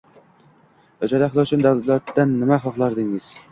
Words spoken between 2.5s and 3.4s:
xohlardingiz?